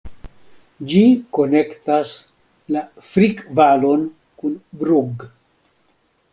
Ĝi 0.93 1.01
konektas 1.39 2.15
la 2.77 2.83
Frick-Valon 3.11 4.11
kun 4.43 4.59
Brugg. 4.83 5.31